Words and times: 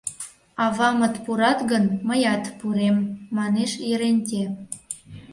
Авамыт 0.65 1.15
пурат 1.23 1.59
гын, 1.71 1.83
мыят 2.07 2.43
пурем,— 2.59 2.97
манеш 3.37 3.71
Еренте. 3.93 4.43